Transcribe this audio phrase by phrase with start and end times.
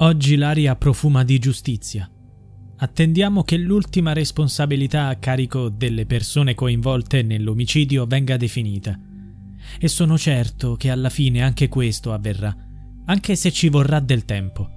[0.00, 2.06] Oggi l'aria profuma di giustizia.
[2.76, 8.94] Attendiamo che l'ultima responsabilità a carico delle persone coinvolte nell'omicidio venga definita.
[9.78, 12.54] E sono certo che alla fine anche questo avverrà,
[13.06, 14.68] anche se ci vorrà del tempo.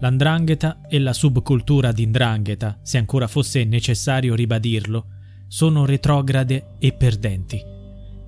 [0.00, 5.06] L'andrangheta e la subcultura d'indrangheta, se ancora fosse necessario ribadirlo,
[5.46, 7.62] sono retrograde e perdenti,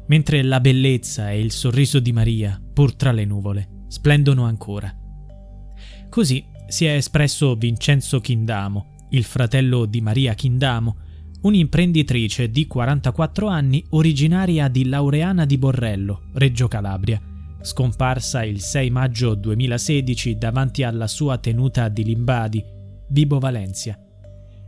[0.07, 4.97] mentre la bellezza e il sorriso di Maria, pur tra le nuvole, splendono ancora.
[6.09, 10.97] Così si è espresso Vincenzo Chindamo, il fratello di Maria Chindamo,
[11.43, 17.21] un'imprenditrice di 44 anni originaria di Laureana di Borrello, Reggio Calabria,
[17.61, 22.65] scomparsa il 6 maggio 2016 davanti alla sua tenuta di Limbadi,
[23.09, 23.99] Vibo Valencia.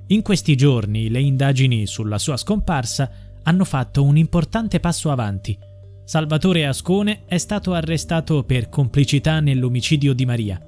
[0.09, 3.11] In questi giorni le indagini sulla sua scomparsa
[3.43, 5.59] hanno fatto un importante passo avanti.
[6.05, 10.68] Salvatore Ascone è stato arrestato per complicità nell'omicidio di Maria.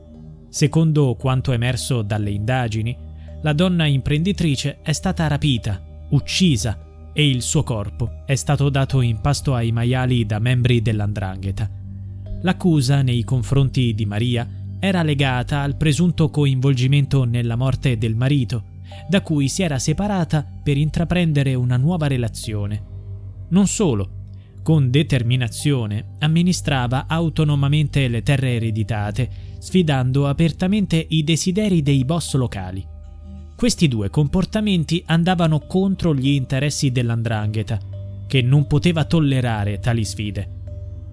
[0.51, 2.97] Secondo quanto emerso dalle indagini,
[3.43, 6.79] la donna imprenditrice è stata rapita, uccisa
[7.13, 11.71] e il suo corpo è stato dato in pasto ai maiali da membri dell'andrangheta.
[12.43, 14.49] L'accusa nei confronti di Maria
[14.81, 18.65] era legata al presunto coinvolgimento nella morte del marito,
[19.09, 22.83] da cui si era separata per intraprendere una nuova relazione.
[23.51, 24.20] Non solo,
[24.63, 32.87] con determinazione amministrava autonomamente le terre ereditate, sfidando apertamente i desideri dei boss locali.
[33.57, 37.79] Questi due comportamenti andavano contro gli interessi dell'andrangheta,
[38.27, 40.59] che non poteva tollerare tali sfide.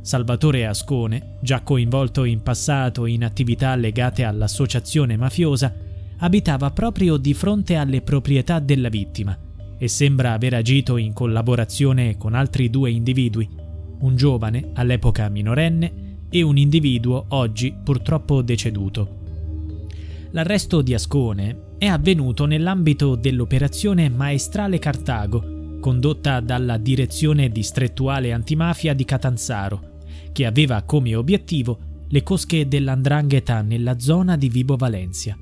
[0.01, 5.73] Salvatore Ascone, già coinvolto in passato in attività legate all'associazione mafiosa,
[6.19, 9.37] abitava proprio di fronte alle proprietà della vittima
[9.77, 13.47] e sembra aver agito in collaborazione con altri due individui,
[13.99, 19.15] un giovane, all'epoca minorenne, e un individuo oggi purtroppo deceduto.
[20.31, 29.05] L'arresto di Ascone è avvenuto nell'ambito dell'operazione Maestrale Cartago, condotta dalla Direzione Distrettuale Antimafia di
[29.05, 29.99] Catanzaro,
[30.31, 31.79] che aveva come obiettivo
[32.09, 35.37] le cosche dell'andrangheta nella zona di Vibo Valencia.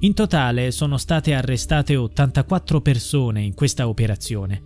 [0.00, 4.62] In totale sono state arrestate 84 persone in questa operazione.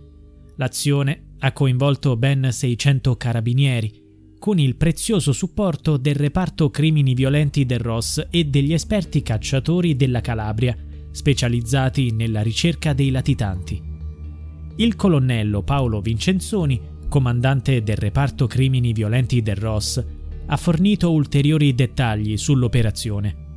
[0.57, 3.99] L'azione ha coinvolto ben 600 carabinieri,
[4.37, 10.19] con il prezioso supporto del reparto crimini violenti del ROS e degli esperti cacciatori della
[10.19, 10.75] Calabria,
[11.11, 13.81] specializzati nella ricerca dei latitanti.
[14.75, 20.05] Il colonnello Paolo Vincenzoni, comandante del reparto crimini violenti del ROS,
[20.45, 23.50] ha fornito ulteriori dettagli sull'operazione.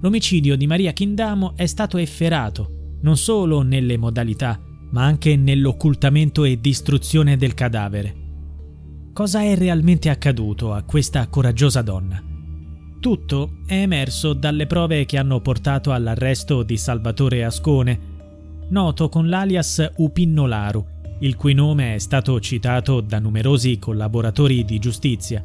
[0.00, 6.60] L'omicidio di Maria Chindamo è stato efferato, non solo nelle modalità, ma anche nell'occultamento e
[6.60, 8.24] distruzione del cadavere
[9.16, 12.22] cosa è realmente accaduto a questa coraggiosa donna.
[13.00, 17.98] Tutto è emerso dalle prove che hanno portato all'arresto di Salvatore Ascone,
[18.68, 20.84] noto con l'alias Upinnolaru,
[21.20, 25.42] il cui nome è stato citato da numerosi collaboratori di giustizia.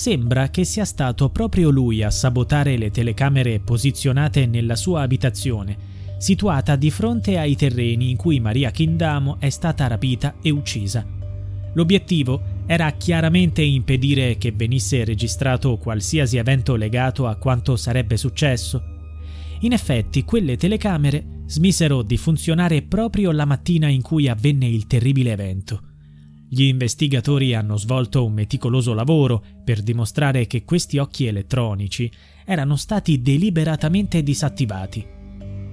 [0.00, 5.76] Sembra che sia stato proprio lui a sabotare le telecamere posizionate nella sua abitazione,
[6.16, 11.06] situata di fronte ai terreni in cui Maria Kindamo è stata rapita e uccisa.
[11.74, 18.82] L'obiettivo era chiaramente impedire che venisse registrato qualsiasi evento legato a quanto sarebbe successo.
[19.60, 25.32] In effetti, quelle telecamere smisero di funzionare proprio la mattina in cui avvenne il terribile
[25.32, 25.89] evento.
[26.52, 32.10] Gli investigatori hanno svolto un meticoloso lavoro per dimostrare che questi occhi elettronici
[32.44, 35.06] erano stati deliberatamente disattivati.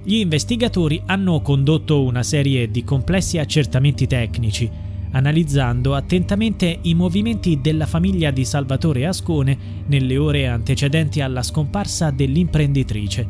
[0.04, 4.70] Gli investigatori hanno condotto una serie di complessi accertamenti tecnici
[5.10, 13.26] analizzando attentamente i movimenti della famiglia di Salvatore Ascone nelle ore antecedenti alla scomparsa dell'imprenditrice.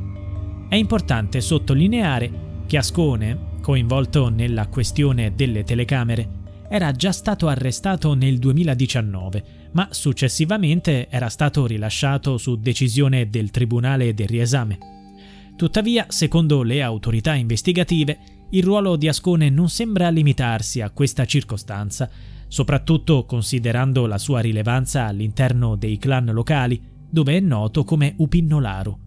[0.68, 2.30] È importante sottolineare
[2.66, 6.37] che Ascone, coinvolto nella questione delle telecamere,
[6.68, 14.14] era già stato arrestato nel 2019, ma successivamente era stato rilasciato su decisione del Tribunale
[14.14, 14.78] del riesame.
[15.56, 18.18] Tuttavia, secondo le autorità investigative,
[18.50, 22.08] il ruolo di Ascone non sembra limitarsi a questa circostanza,
[22.48, 28.98] soprattutto considerando la sua rilevanza all'interno dei clan locali, dove è noto come Upinnolaru.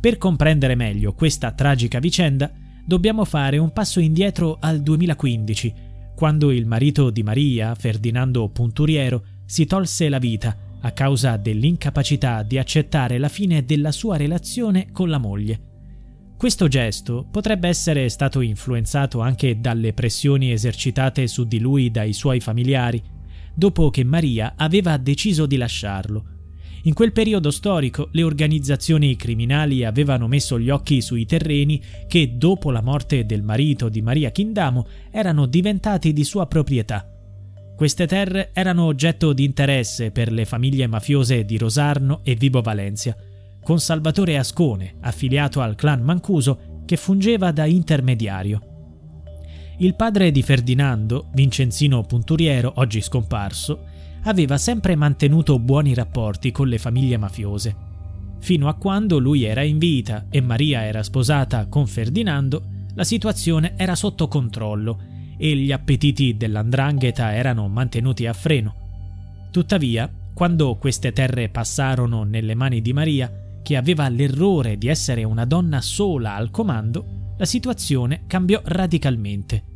[0.00, 2.50] Per comprendere meglio questa tragica vicenda,
[2.84, 5.74] dobbiamo fare un passo indietro al 2015,
[6.16, 12.56] quando il marito di Maria, Ferdinando Punturiero, si tolse la vita a causa dell'incapacità di
[12.56, 15.60] accettare la fine della sua relazione con la moglie.
[16.38, 22.40] Questo gesto potrebbe essere stato influenzato anche dalle pressioni esercitate su di lui dai suoi
[22.40, 23.02] familiari,
[23.54, 26.35] dopo che Maria aveva deciso di lasciarlo.
[26.86, 32.70] In quel periodo storico le organizzazioni criminali avevano messo gli occhi sui terreni che, dopo
[32.70, 37.04] la morte del marito di Maria Chindamo, erano diventati di sua proprietà.
[37.74, 43.16] Queste terre erano oggetto di interesse per le famiglie mafiose di Rosarno e Vibo Valencia,
[43.64, 48.60] con Salvatore Ascone, affiliato al clan Mancuso, che fungeva da intermediario.
[49.78, 53.94] Il padre di Ferdinando, Vincenzino Punturiero, oggi scomparso,
[54.26, 57.76] aveva sempre mantenuto buoni rapporti con le famiglie mafiose.
[58.40, 62.62] Fino a quando lui era in vita e Maria era sposata con Ferdinando,
[62.94, 64.98] la situazione era sotto controllo
[65.38, 69.48] e gli appetiti dell'andrangheta erano mantenuti a freno.
[69.50, 73.30] Tuttavia, quando queste terre passarono nelle mani di Maria,
[73.62, 79.75] che aveva l'errore di essere una donna sola al comando, la situazione cambiò radicalmente.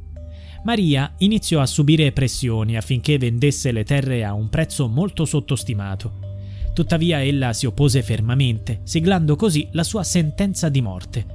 [0.62, 6.28] Maria iniziò a subire pressioni affinché vendesse le terre a un prezzo molto sottostimato.
[6.74, 11.26] Tuttavia ella si oppose fermamente, siglando così la sua sentenza di morte.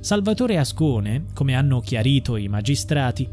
[0.00, 3.28] Salvatore Ascone, come hanno chiarito i magistrati,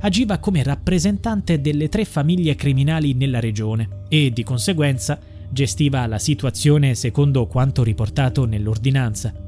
[0.00, 5.18] agiva come rappresentante delle tre famiglie criminali nella regione e, di conseguenza,
[5.50, 9.43] gestiva la situazione secondo quanto riportato nell'ordinanza.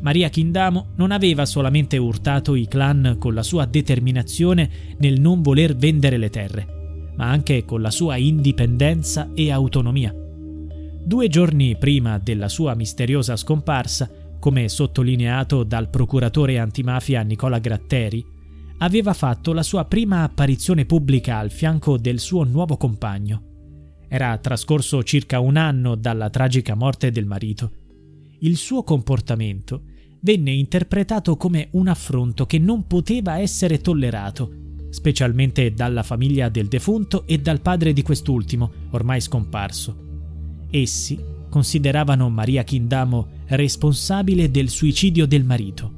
[0.00, 5.74] Maria Kindamo non aveva solamente urtato i clan con la sua determinazione nel non voler
[5.74, 10.14] vendere le terre, ma anche con la sua indipendenza e autonomia.
[10.14, 14.08] Due giorni prima della sua misteriosa scomparsa,
[14.38, 18.24] come sottolineato dal procuratore antimafia Nicola Gratteri,
[18.78, 23.42] aveva fatto la sua prima apparizione pubblica al fianco del suo nuovo compagno.
[24.06, 27.72] Era trascorso circa un anno dalla tragica morte del marito
[28.40, 29.82] il suo comportamento
[30.20, 34.52] venne interpretato come un affronto che non poteva essere tollerato,
[34.90, 40.06] specialmente dalla famiglia del defunto e dal padre di quest'ultimo, ormai scomparso.
[40.70, 41.18] Essi
[41.48, 45.96] consideravano Maria Kindamo responsabile del suicidio del marito.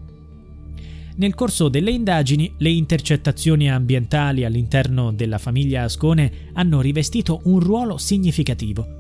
[1.17, 7.99] Nel corso delle indagini, le intercettazioni ambientali all'interno della famiglia Ascone hanno rivestito un ruolo
[7.99, 9.00] significativo.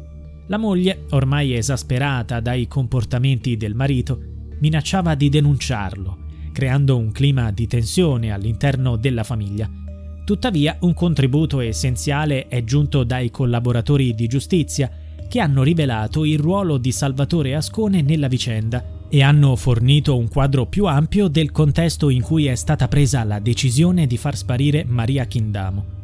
[0.50, 4.20] La moglie, ormai esasperata dai comportamenti del marito,
[4.58, 9.70] minacciava di denunciarlo, creando un clima di tensione all'interno della famiglia.
[10.24, 14.90] Tuttavia, un contributo essenziale è giunto dai collaboratori di giustizia
[15.28, 20.66] che hanno rivelato il ruolo di Salvatore Ascone nella vicenda e hanno fornito un quadro
[20.66, 25.26] più ampio del contesto in cui è stata presa la decisione di far sparire Maria
[25.26, 25.99] Chindamo.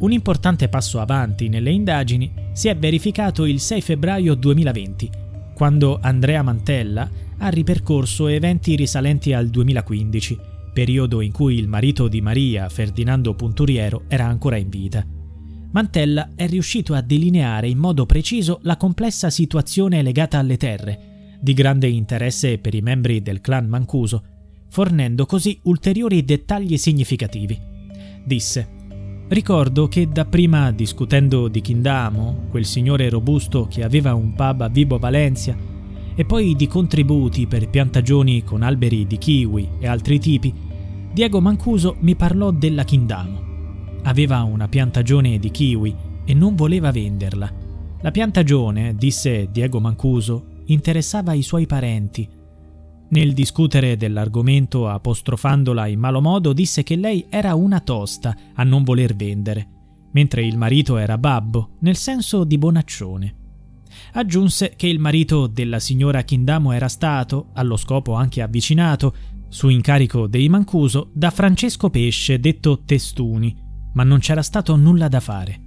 [0.00, 5.10] Un importante passo avanti nelle indagini si è verificato il 6 febbraio 2020,
[5.54, 10.38] quando Andrea Mantella ha ripercorso eventi risalenti al 2015,
[10.72, 15.04] periodo in cui il marito di Maria, Ferdinando Punturiero, era ancora in vita.
[15.72, 21.52] Mantella è riuscito a delineare in modo preciso la complessa situazione legata alle terre, di
[21.52, 24.24] grande interesse per i membri del clan Mancuso,
[24.70, 27.58] fornendo così ulteriori dettagli significativi.
[28.24, 28.78] Disse
[29.30, 34.98] Ricordo che dapprima, discutendo di Kindamo, quel signore robusto che aveva un pub a Vibo
[34.98, 35.56] Valencia,
[36.16, 40.52] e poi di contributi per piantagioni con alberi di kiwi e altri tipi,
[41.12, 43.42] Diego Mancuso mi parlò della Kindamo.
[44.02, 45.94] Aveva una piantagione di kiwi
[46.24, 47.52] e non voleva venderla.
[48.00, 52.28] La piantagione, disse Diego Mancuso, interessava i suoi parenti
[53.10, 58.82] nel discutere dell'argomento apostrofandola in malo modo, disse che lei era una tosta a non
[58.84, 59.68] voler vendere,
[60.12, 63.34] mentre il marito era babbo, nel senso di bonaccione.
[64.12, 69.14] Aggiunse che il marito della signora Kindamo era stato, allo scopo anche avvicinato,
[69.48, 73.56] su incarico dei Mancuso, da Francesco Pesce, detto Testuni,
[73.94, 75.60] ma non c'era stato nulla da fare.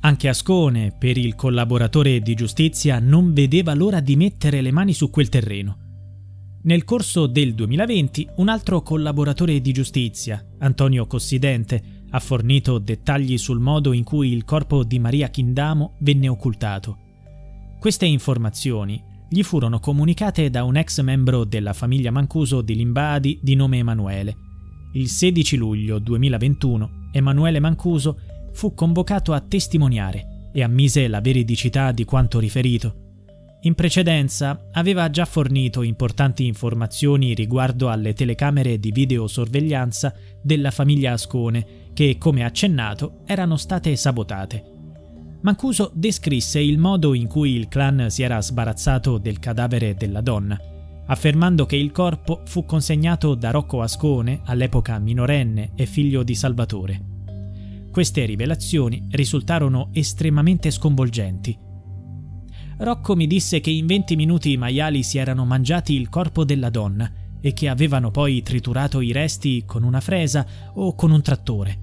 [0.00, 5.10] Anche Ascone, per il collaboratore di giustizia, non vedeva l'ora di mettere le mani su
[5.10, 5.81] quel terreno.
[6.64, 13.58] Nel corso del 2020 un altro collaboratore di giustizia, Antonio Cossidente, ha fornito dettagli sul
[13.58, 16.98] modo in cui il corpo di Maria Chindamo venne occultato.
[17.80, 23.56] Queste informazioni gli furono comunicate da un ex membro della famiglia Mancuso di Limbadi di
[23.56, 24.36] nome Emanuele.
[24.92, 28.20] Il 16 luglio 2021 Emanuele Mancuso
[28.52, 33.01] fu convocato a testimoniare e ammise la veridicità di quanto riferito.
[33.64, 41.90] In precedenza aveva già fornito importanti informazioni riguardo alle telecamere di videosorveglianza della famiglia Ascone
[41.92, 44.64] che, come accennato, erano state sabotate.
[45.42, 50.58] Mancuso descrisse il modo in cui il clan si era sbarazzato del cadavere della donna,
[51.06, 57.00] affermando che il corpo fu consegnato da Rocco Ascone, all'epoca minorenne e figlio di Salvatore.
[57.92, 61.70] Queste rivelazioni risultarono estremamente sconvolgenti
[62.78, 66.70] Rocco mi disse che in 20 minuti i maiali si erano mangiati il corpo della
[66.70, 67.10] donna
[67.40, 71.78] e che avevano poi triturato i resti con una fresa o con un trattore.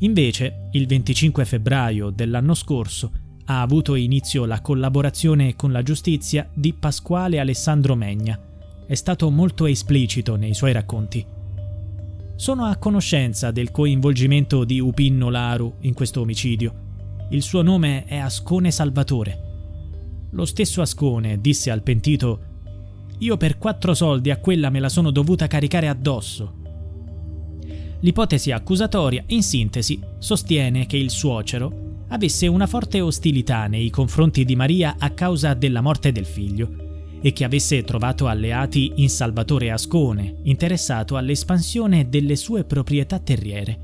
[0.00, 3.12] Invece, il 25 febbraio dell'anno scorso,
[3.46, 8.38] ha avuto inizio la collaborazione con la giustizia di Pasquale Alessandro Megna.
[8.86, 11.24] È stato molto esplicito nei suoi racconti.
[12.36, 16.82] Sono a conoscenza del coinvolgimento di Upinno Laru in questo omicidio.
[17.30, 19.53] Il suo nome è Ascone Salvatore.
[20.34, 22.52] Lo stesso Ascone disse al pentito
[23.18, 26.62] io per quattro soldi a quella me la sono dovuta caricare addosso.
[28.00, 34.56] L'ipotesi accusatoria, in sintesi, sostiene che il suocero avesse una forte ostilità nei confronti di
[34.56, 36.82] Maria a causa della morte del figlio
[37.22, 43.83] e che avesse trovato alleati in Salvatore Ascone, interessato all'espansione delle sue proprietà terriere.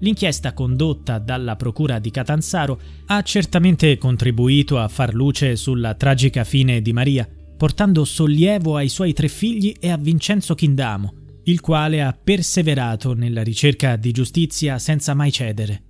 [0.00, 6.80] L'inchiesta condotta dalla Procura di Catanzaro ha certamente contribuito a far luce sulla tragica fine
[6.80, 11.12] di Maria, portando sollievo ai suoi tre figli e a Vincenzo Chindamo,
[11.44, 15.82] il quale ha perseverato nella ricerca di giustizia senza mai cedere.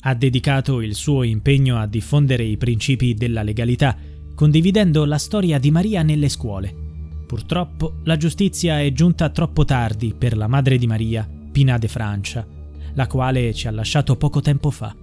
[0.00, 3.96] Ha dedicato il suo impegno a diffondere i principi della legalità,
[4.34, 6.74] condividendo la storia di Maria nelle scuole.
[7.28, 12.44] Purtroppo la giustizia è giunta troppo tardi per la madre di Maria, Pina de Francia,
[12.94, 15.01] la quale ci ha lasciato poco tempo fa.